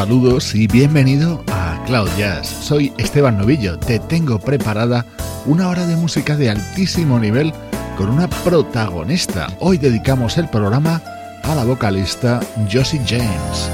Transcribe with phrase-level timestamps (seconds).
[0.00, 2.48] Saludos y bienvenido a Cloud Jazz.
[2.48, 3.78] Soy Esteban Novillo.
[3.78, 5.04] Te tengo preparada
[5.44, 7.52] una hora de música de altísimo nivel
[7.98, 9.48] con una protagonista.
[9.58, 11.02] Hoy dedicamos el programa
[11.42, 12.40] a la vocalista
[12.72, 13.68] Josie James.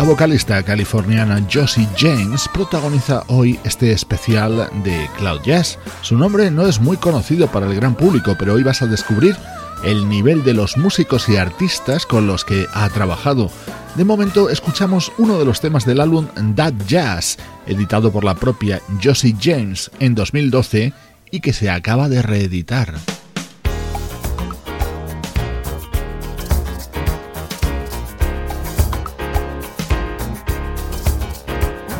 [0.00, 5.78] La vocalista californiana Josie James protagoniza hoy este especial de Cloud Jazz.
[6.00, 9.36] Su nombre no es muy conocido para el gran público, pero hoy vas a descubrir
[9.84, 13.50] el nivel de los músicos y artistas con los que ha trabajado.
[13.94, 17.36] De momento escuchamos uno de los temas del álbum That Jazz,
[17.66, 20.94] editado por la propia Josie James en 2012
[21.30, 22.94] y que se acaba de reeditar.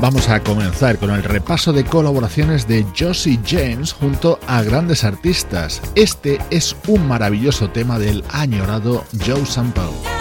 [0.00, 5.82] Vamos a comenzar con el repaso de colaboraciones de Josie James junto a grandes artistas.
[5.94, 10.19] Este es un maravilloso tema del añorado Joe Sample.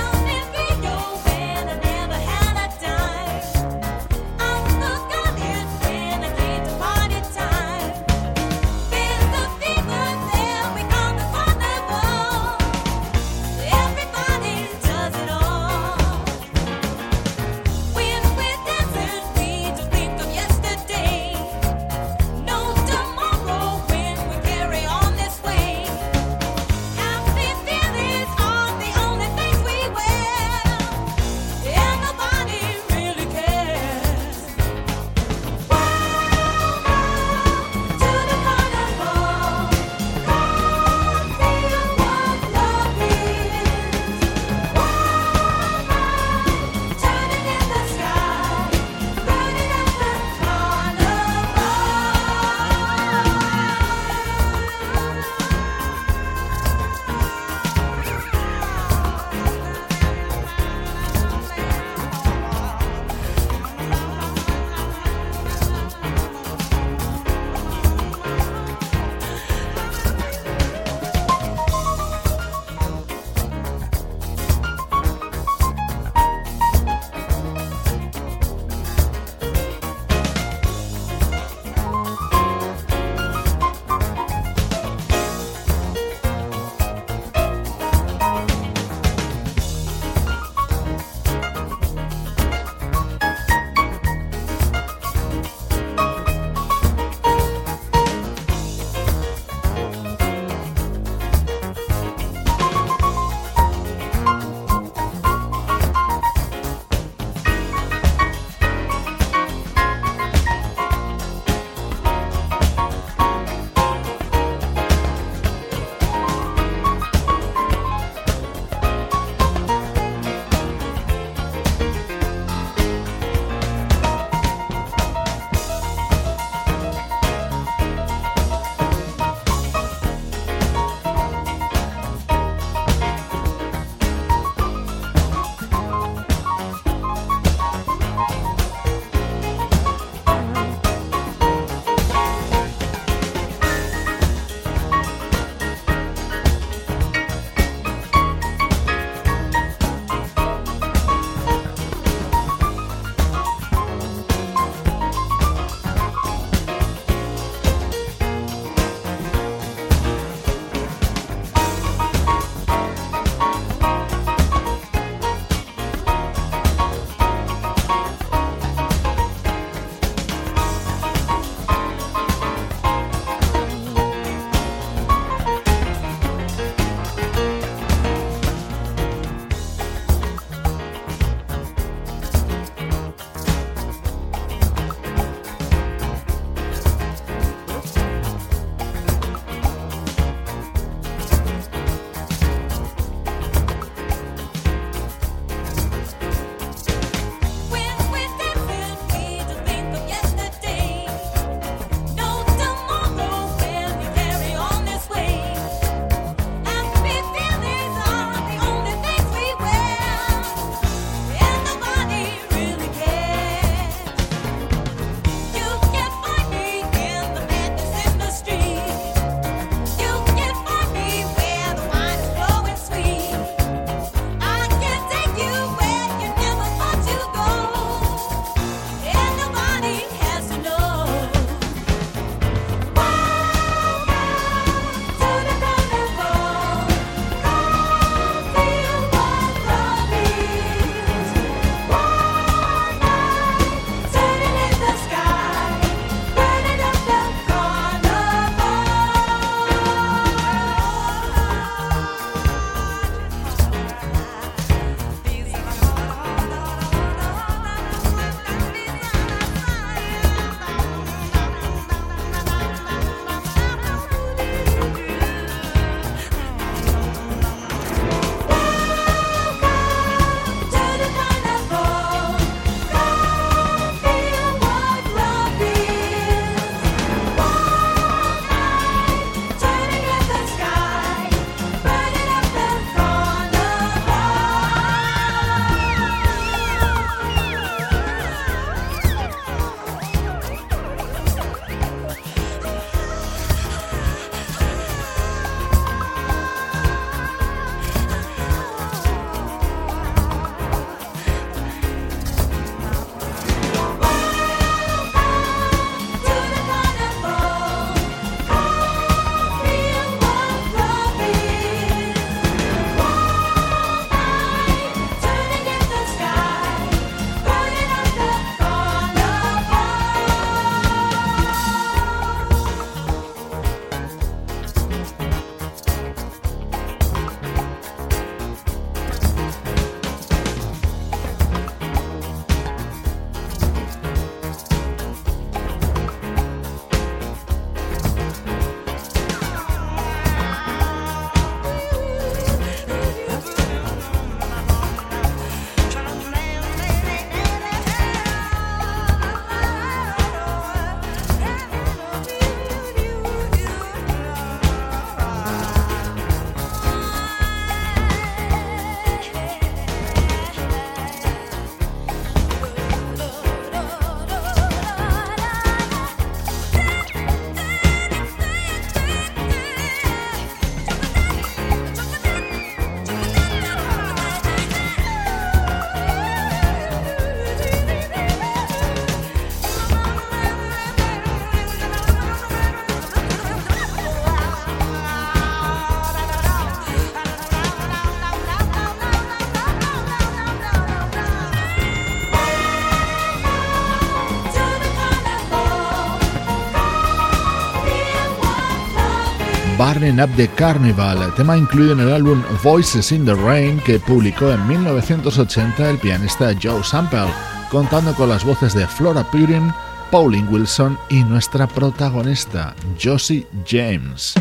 [400.00, 404.50] Burning Up the Carnival, tema incluido en el álbum Voices in the Rain que publicó
[404.50, 407.28] en 1980 el pianista Joe Sample,
[407.70, 409.74] contando con las voces de Flora Purin,
[410.10, 414.36] Pauline Wilson y nuestra protagonista, Josie James.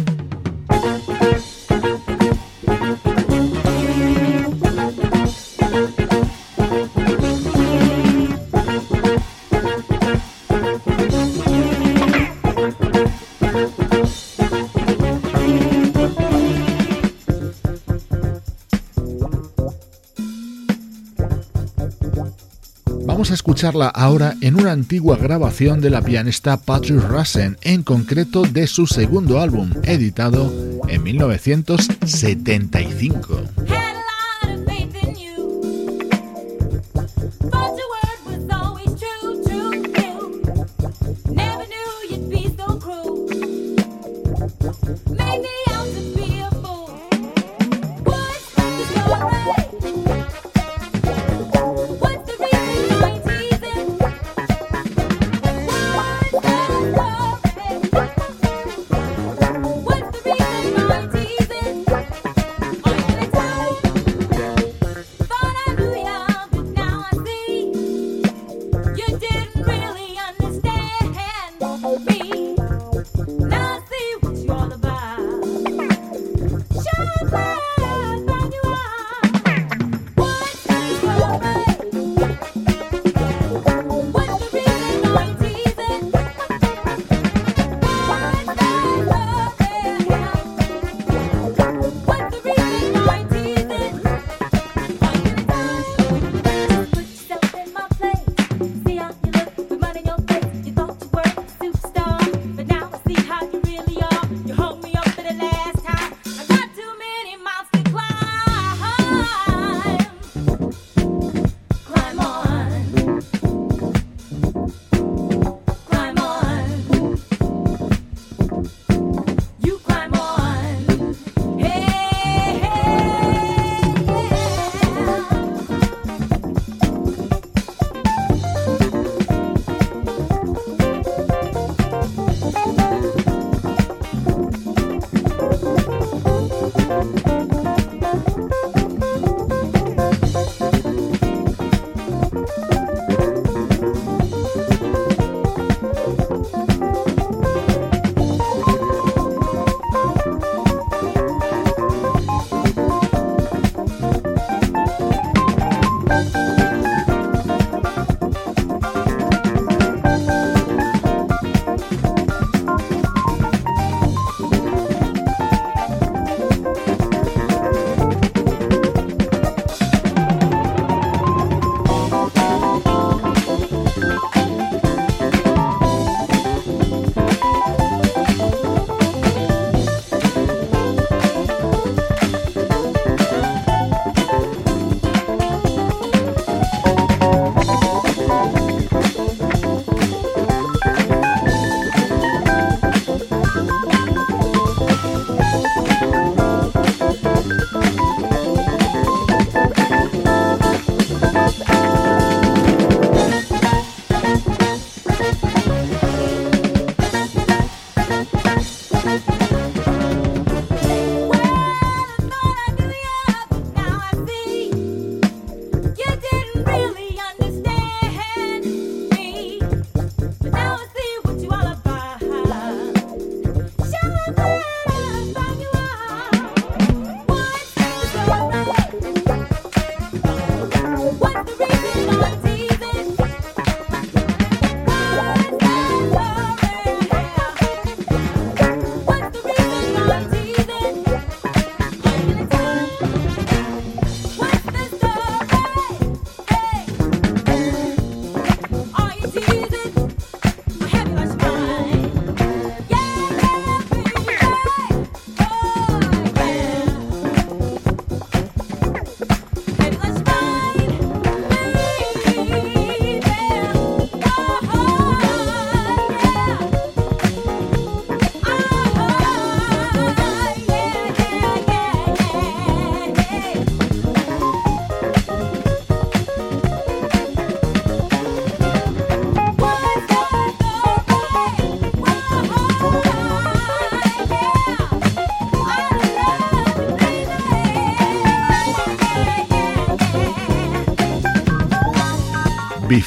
[23.58, 28.86] Escucharla ahora en una antigua grabación de la pianista Patrick Russen, en concreto de su
[28.86, 30.52] segundo álbum, editado
[30.86, 33.67] en 1975.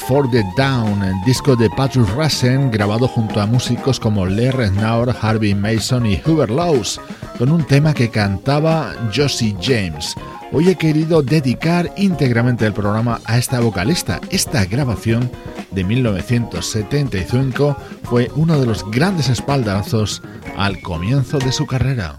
[0.02, 5.14] Before the Down, el disco de Patrick Rassen grabado junto a músicos como Lee Reznor,
[5.22, 7.00] Harvey Mason y Hubert Laws,
[7.38, 10.16] con un tema que cantaba Josie James.
[10.52, 14.20] Hoy he querido dedicar íntegramente el programa a esta vocalista.
[14.30, 15.30] Esta grabación
[15.70, 20.20] de 1975 fue uno de los grandes espaldazos
[20.56, 22.18] al comienzo de su carrera.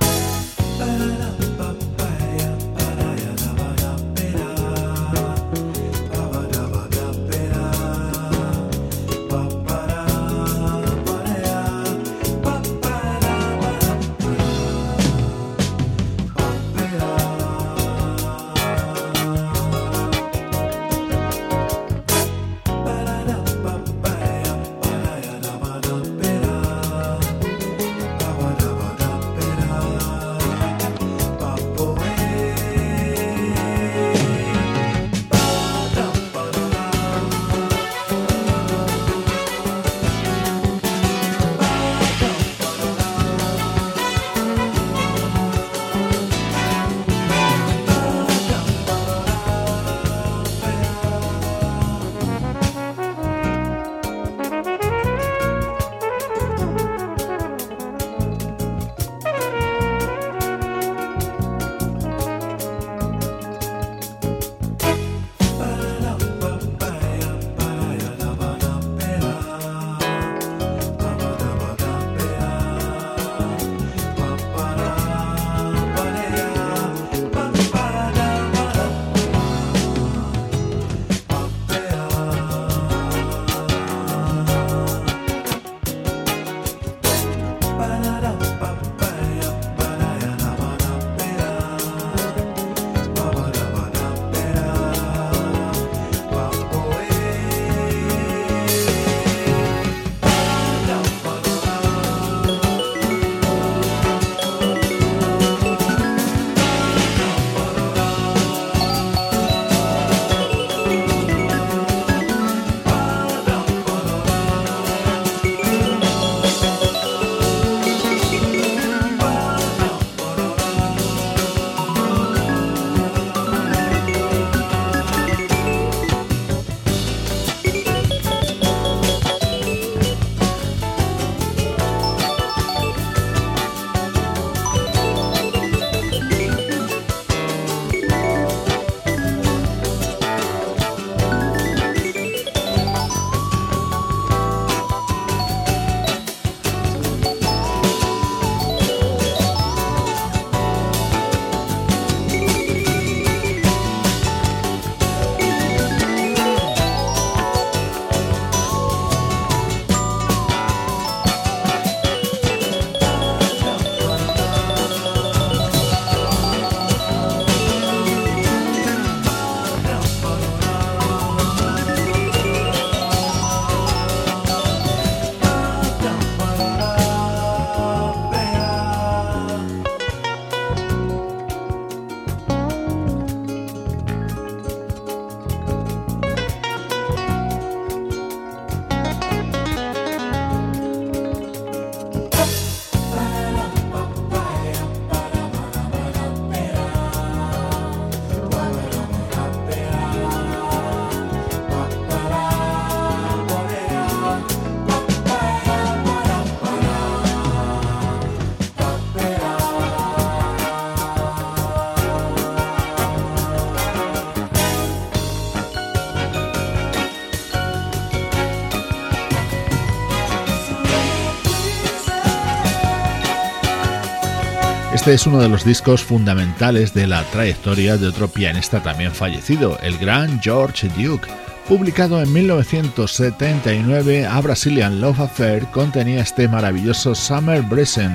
[225.01, 229.79] Este es uno de los discos fundamentales de la trayectoria de otro pianista también fallecido,
[229.81, 231.27] el gran George Duke.
[231.67, 238.11] Publicado en 1979, A Brazilian Love Affair contenía este maravilloso Summer Breeze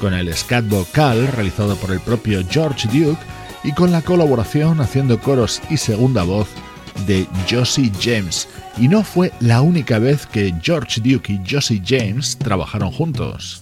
[0.00, 3.20] con el scat vocal realizado por el propio George Duke
[3.62, 6.48] y con la colaboración haciendo coros y segunda voz
[7.06, 8.48] de Josie James.
[8.78, 13.60] Y no fue la única vez que George Duke y Josie James trabajaron juntos.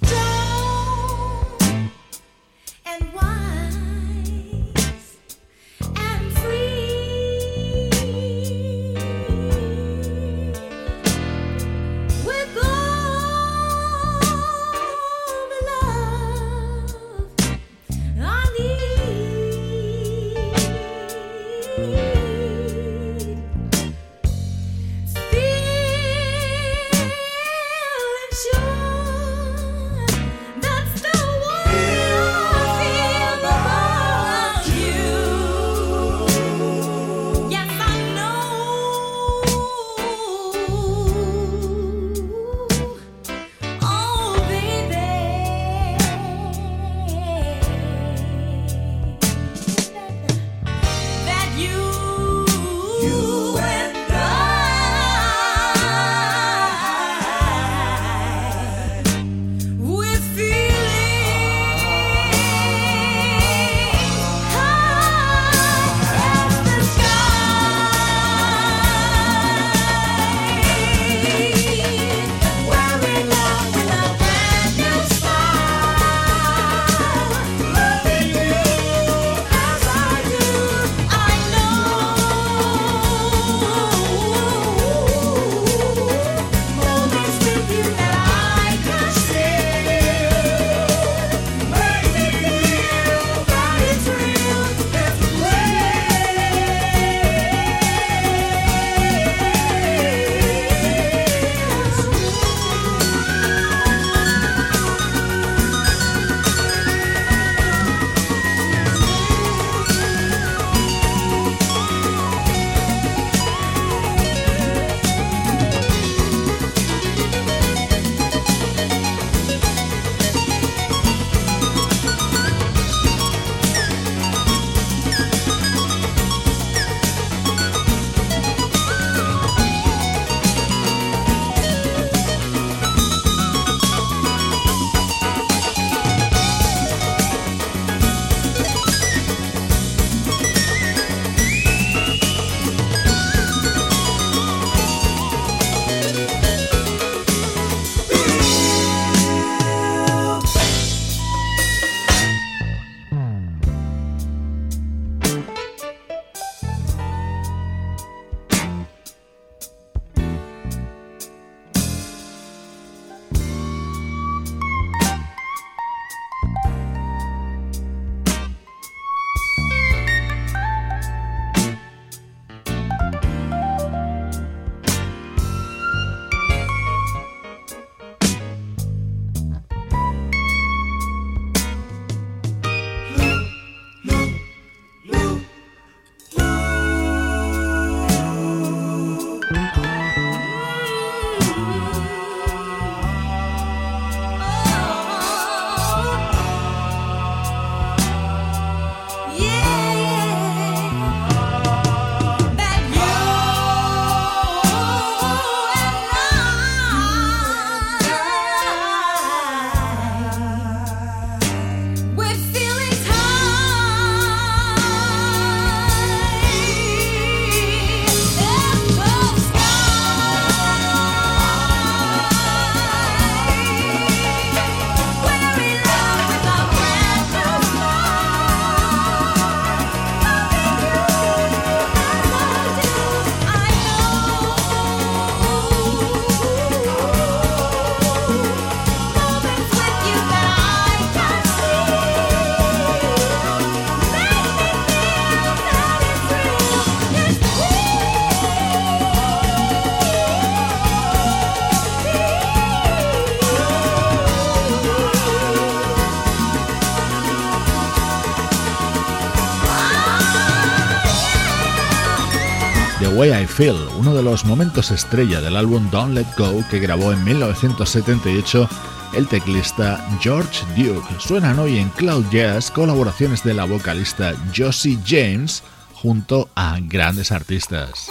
[263.59, 268.68] Feel, uno de los momentos estrella del álbum Don't Let Go que grabó en 1978
[269.14, 271.09] el teclista George Duke.
[271.18, 278.07] Suenan hoy en Cloud Jazz colaboraciones de la vocalista Josie James junto a grandes artistas.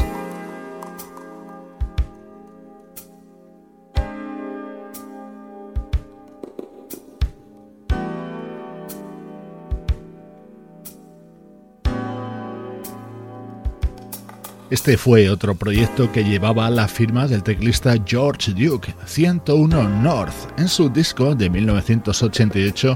[14.70, 20.60] Este fue otro proyecto que llevaba la firma del teclista George Duke, 101 North.
[20.60, 22.96] En su disco de 1988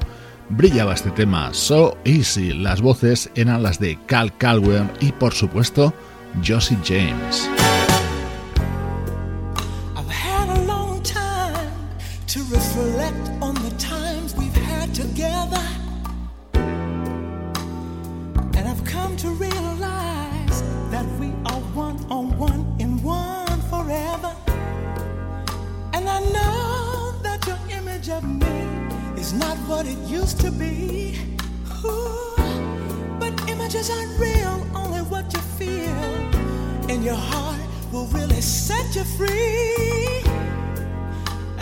[0.50, 2.52] brillaba este tema, So Easy.
[2.54, 5.94] Las voces eran las de Cal Caldwell y, por supuesto,
[6.46, 7.50] Josie James.
[29.72, 31.18] What it used to be.
[31.86, 32.36] Ooh,
[33.22, 36.04] but images aren't real, only what you feel.
[36.92, 40.24] And your heart will really set you free.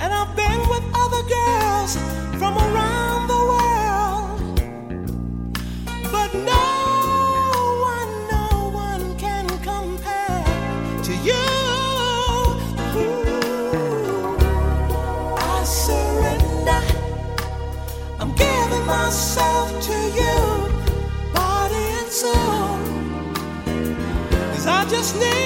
[0.01, 1.91] And I've been with other girls
[2.39, 3.08] from around
[25.13, 25.38] his.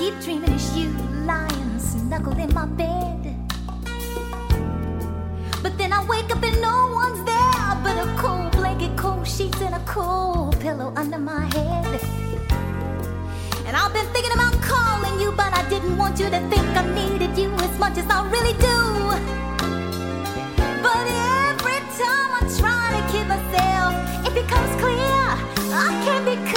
[0.00, 0.88] keep dreaming it's you
[1.26, 3.20] lying snuggled in my bed.
[5.62, 9.60] But then I wake up and no one's there but a cold blanket, cold sheets,
[9.60, 12.00] and a cold pillow under my head.
[13.66, 16.84] And I've been thinking about calling you, but I didn't want you to think I
[17.00, 18.78] needed you as much as I really do.
[20.86, 21.04] But
[21.44, 23.92] every time I try to keep myself,
[24.26, 25.20] it becomes clear
[25.76, 26.49] I can't be.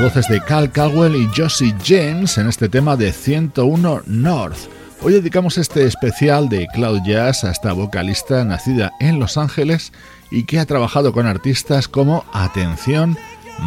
[0.00, 4.68] Voces de Cal Caldwell y Josie James en este tema de 101 North.
[5.00, 9.92] Hoy dedicamos este especial de Cloud Jazz a esta vocalista nacida en Los Ángeles
[10.30, 13.16] y que ha trabajado con artistas como Atención,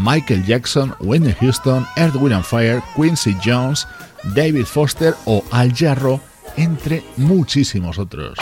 [0.03, 3.87] Michael Jackson, Whitney Houston, Earth, Wind Fire, Quincy Jones,
[4.35, 6.21] David Foster o Al Jarro,
[6.57, 8.37] entre muchísimos otros.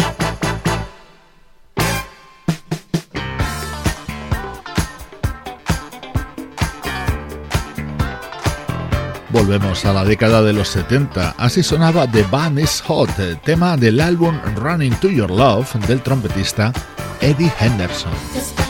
[9.37, 11.35] Volvemos a la década de los 70.
[11.37, 13.11] Así sonaba The Band is Hot,
[13.43, 16.73] tema del álbum Running to Your Love del trompetista
[17.21, 18.66] Eddie Henderson.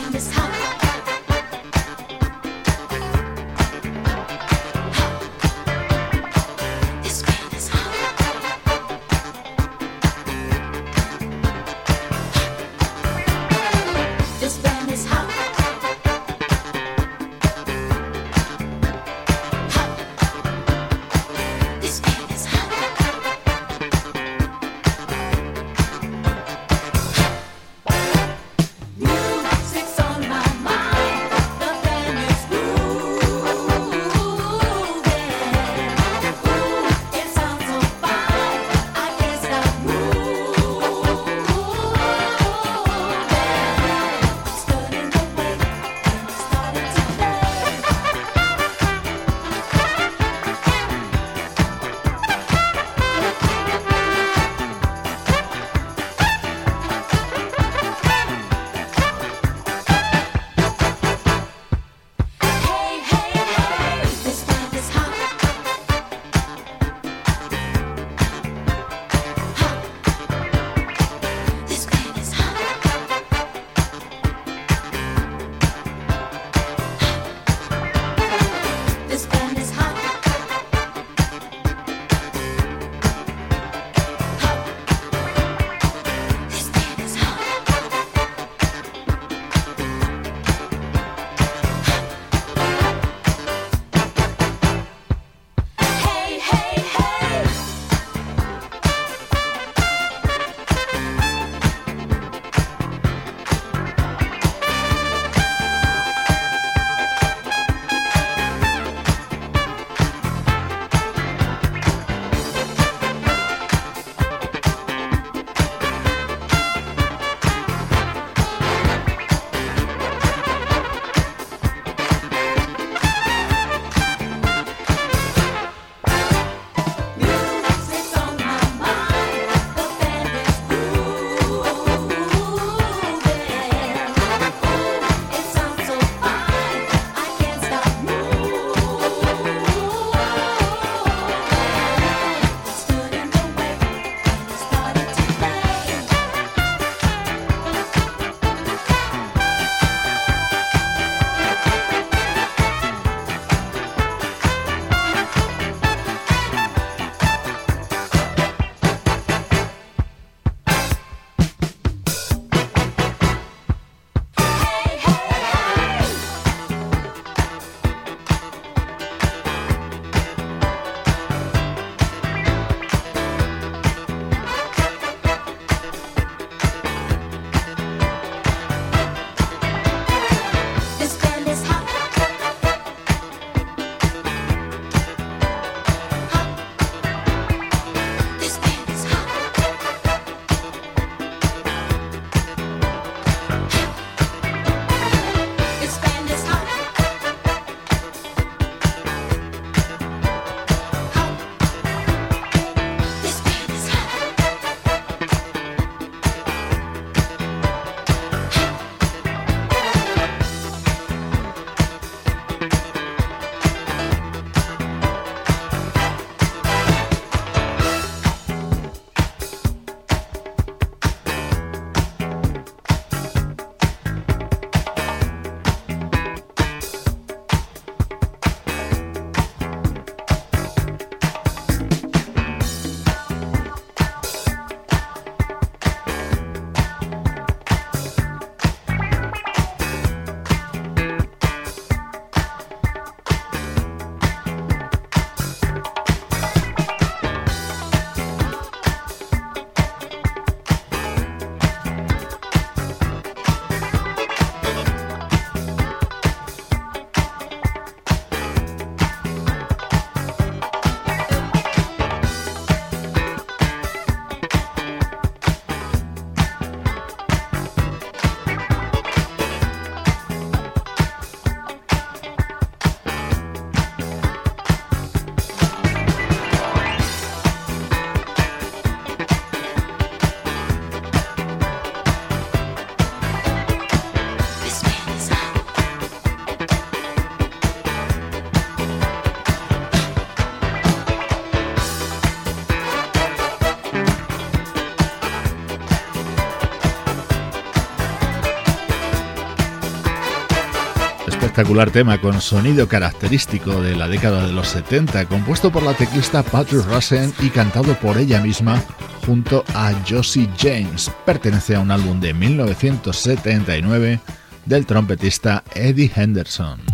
[301.58, 306.44] Espectacular tema con sonido característico de la década de los 70, compuesto por la teclista
[306.44, 308.80] Patrick Russen y cantado por ella misma
[309.26, 311.10] junto a Josie James.
[311.26, 314.20] Pertenece a un álbum de 1979
[314.66, 316.87] del trompetista Eddie Henderson.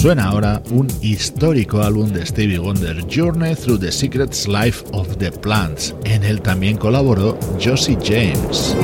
[0.00, 5.32] Suena ahora un histórico álbum de Stevie Wonder, Journey Through the Secrets Life of the
[5.32, 5.92] Plants.
[6.04, 8.76] En él también colaboró Josie James.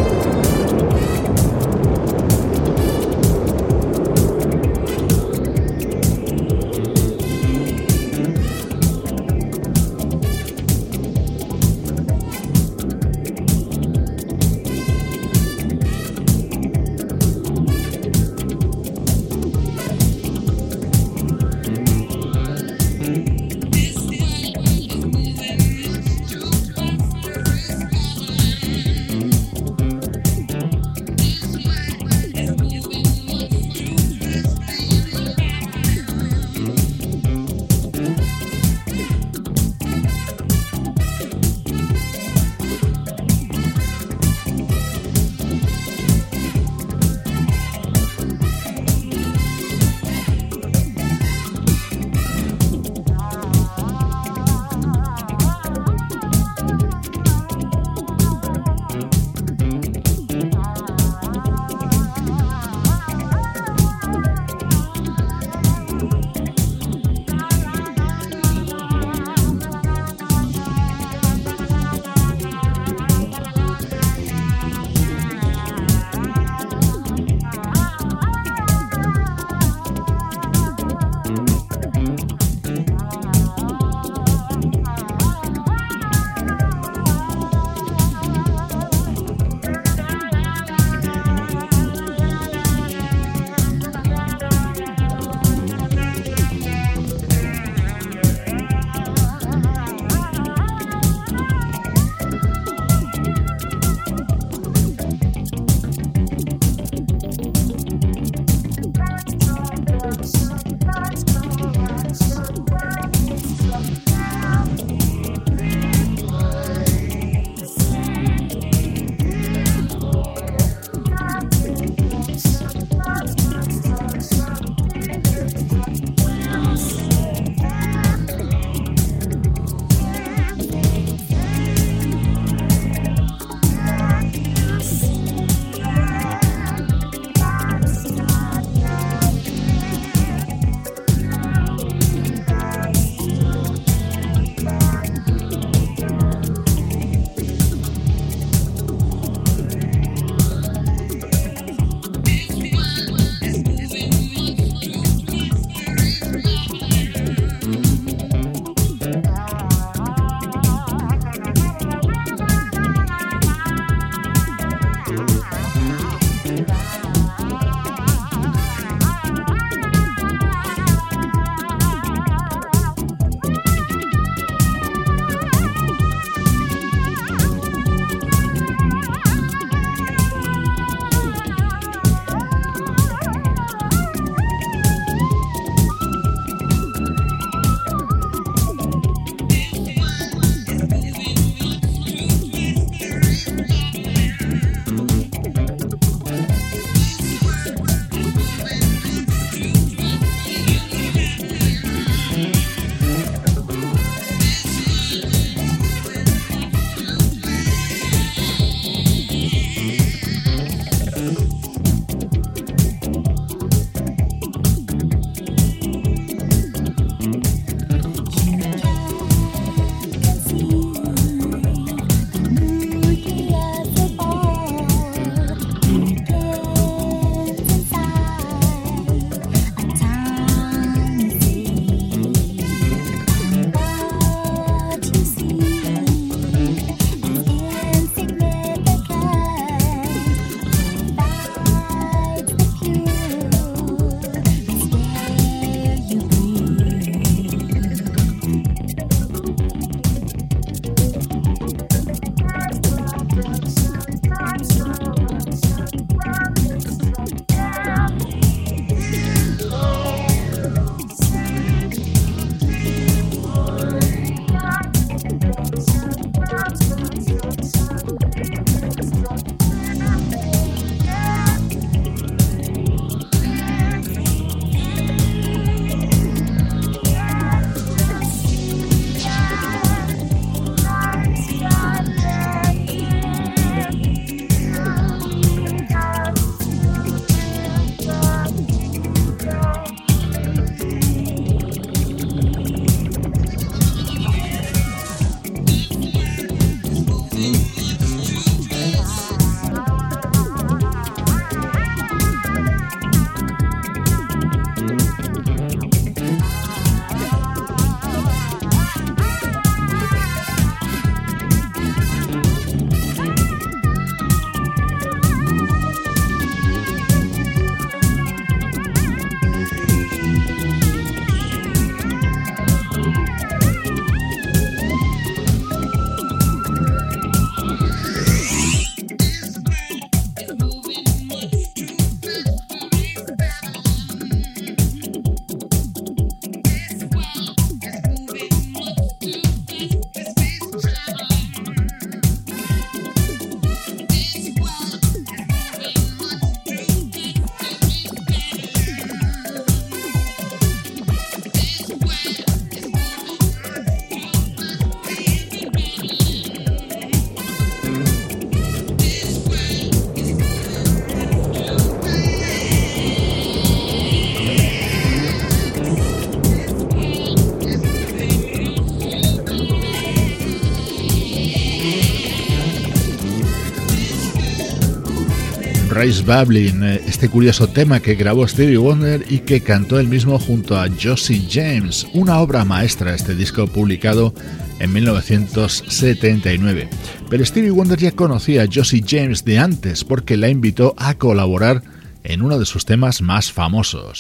[376.07, 380.86] Eh, este curioso tema que grabó Stevie Wonder y que cantó él mismo junto a
[381.02, 384.34] Josie James, una obra maestra este disco publicado
[384.80, 386.90] en 1979.
[387.30, 391.82] Pero Stevie Wonder ya conocía a Josie James de antes porque la invitó a colaborar
[392.22, 394.18] en uno de sus temas más famosos.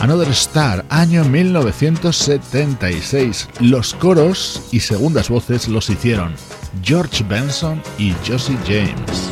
[0.00, 3.48] Another Star, año 1976.
[3.60, 6.34] Los coros y segundas voces los hicieron
[6.82, 9.27] George Benson y Josie James.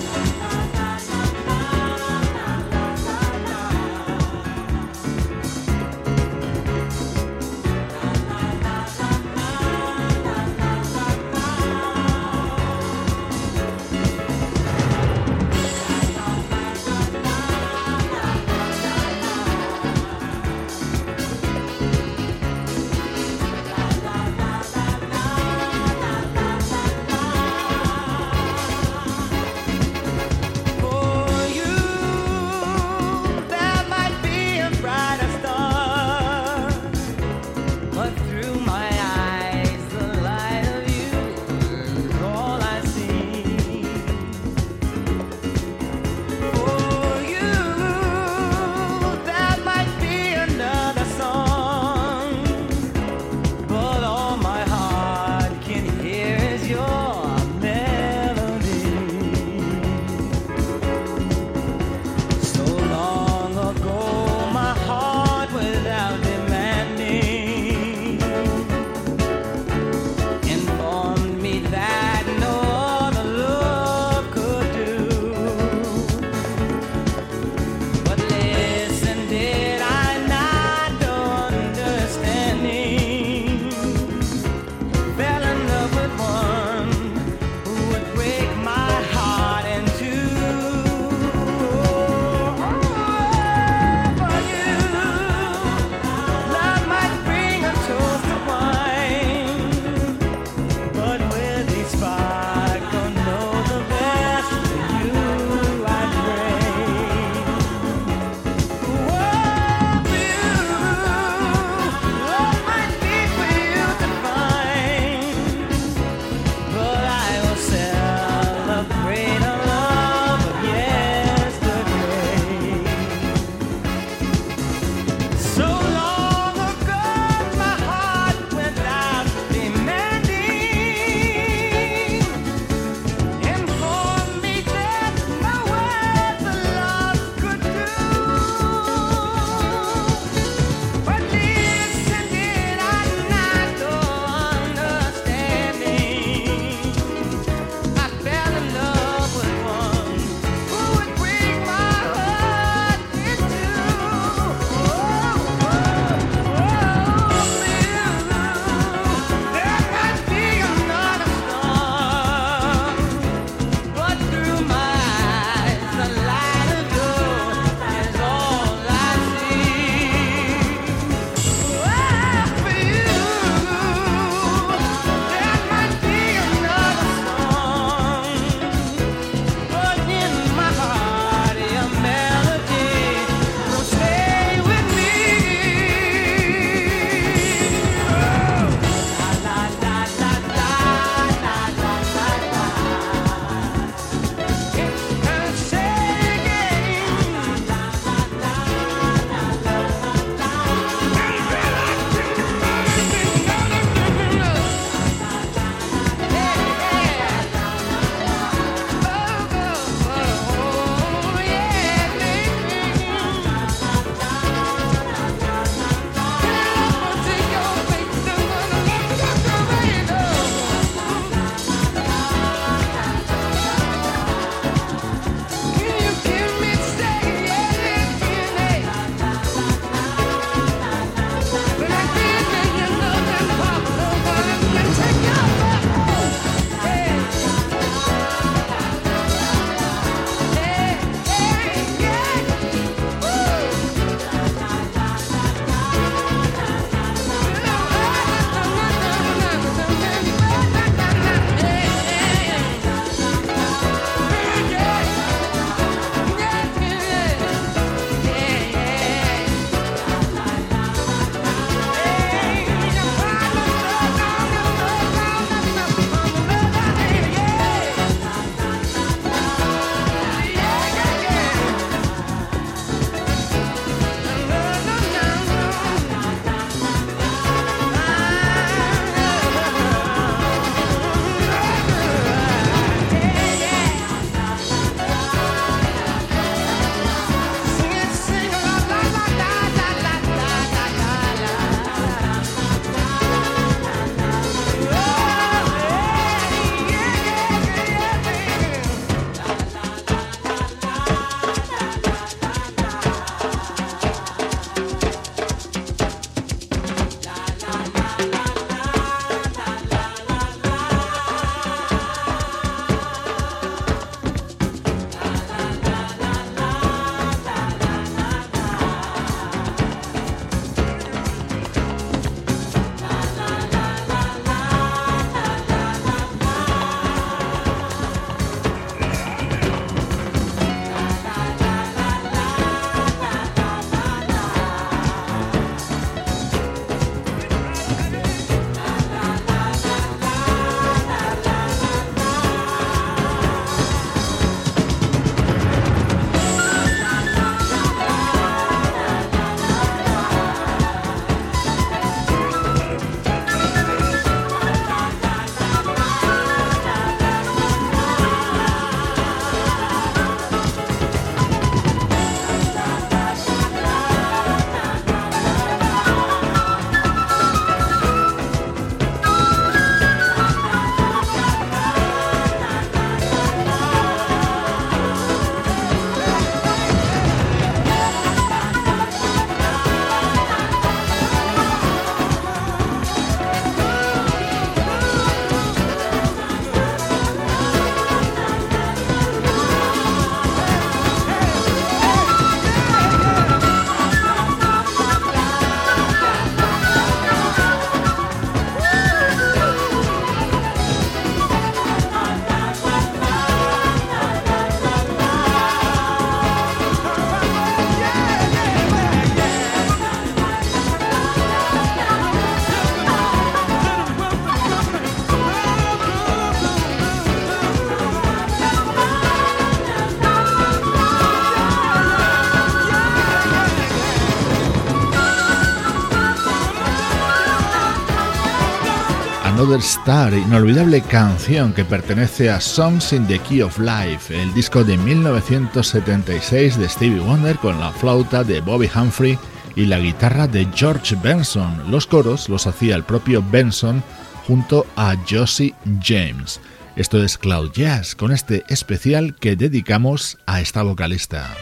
[429.81, 434.97] Star, inolvidable canción que pertenece a Songs in the Key of Life, el disco de
[434.97, 439.39] 1976 de Stevie Wonder con la flauta de Bobby Humphrey
[439.75, 441.91] y la guitarra de George Benson.
[441.91, 444.03] Los coros los hacía el propio Benson
[444.47, 446.61] junto a Josie James.
[446.97, 451.55] Esto es Cloud Jazz con este especial que dedicamos a esta vocalista.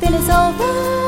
[0.00, 0.99] till it's over.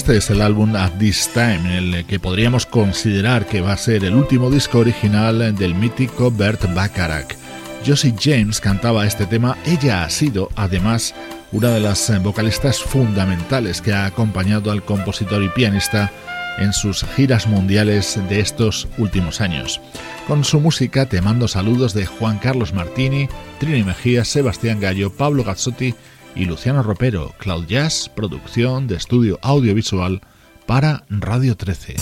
[0.00, 4.02] Este es el álbum At This Time, el que podríamos considerar que va a ser
[4.02, 7.34] el último disco original del mítico Bert Bacharach.
[7.86, 11.14] Josie James cantaba este tema, ella ha sido además
[11.52, 16.10] una de las vocalistas fundamentales que ha acompañado al compositor y pianista
[16.56, 19.82] en sus giras mundiales de estos últimos años.
[20.26, 23.28] Con su música te mando saludos de Juan Carlos Martini,
[23.58, 25.94] Trini Mejía, Sebastián Gallo, Pablo Gazzotti
[26.34, 30.20] y Luciano Ropero, Cloud Jazz, producción de estudio audiovisual
[30.66, 31.96] para Radio 13.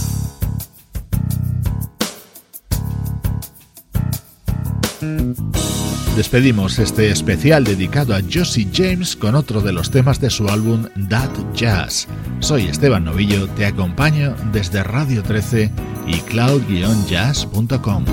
[6.17, 10.87] Despedimos este especial dedicado a Josie James con otro de los temas de su álbum
[11.09, 12.09] That Jazz.
[12.41, 15.71] Soy Esteban Novillo, te acompaño desde Radio 13
[16.09, 18.05] y cloud-jazz.com.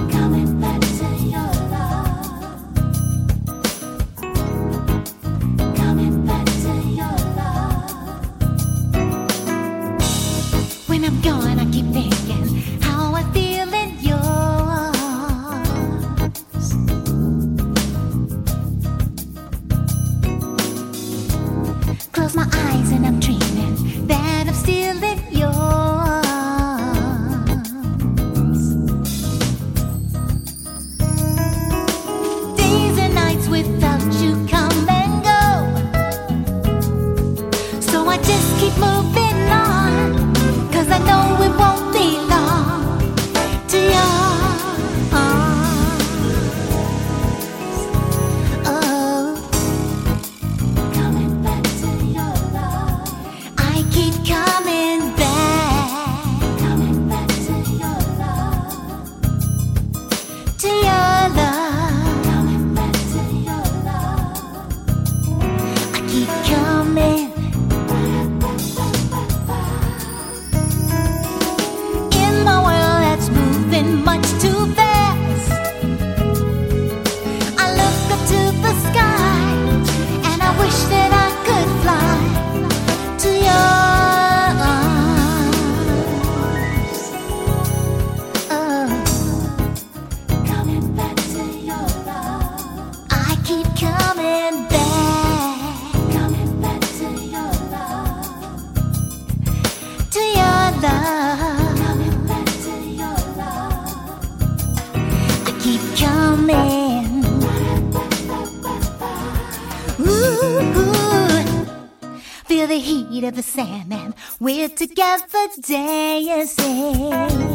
[113.24, 114.14] of a Sandman.
[114.40, 117.55] We're together dancing.